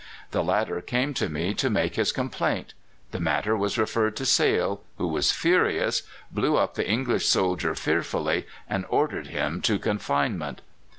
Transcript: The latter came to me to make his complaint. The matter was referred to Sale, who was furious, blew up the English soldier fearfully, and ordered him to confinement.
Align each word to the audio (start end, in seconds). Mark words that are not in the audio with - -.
The 0.31 0.43
latter 0.43 0.81
came 0.81 1.13
to 1.13 1.29
me 1.29 1.53
to 1.53 1.69
make 1.69 1.93
his 1.95 2.11
complaint. 2.11 2.73
The 3.11 3.19
matter 3.19 3.55
was 3.55 3.77
referred 3.77 4.15
to 4.15 4.25
Sale, 4.25 4.81
who 4.97 5.07
was 5.07 5.31
furious, 5.31 6.01
blew 6.31 6.57
up 6.57 6.73
the 6.73 6.89
English 6.89 7.27
soldier 7.27 7.75
fearfully, 7.75 8.47
and 8.67 8.83
ordered 8.89 9.27
him 9.27 9.61
to 9.61 9.77
confinement. 9.77 10.61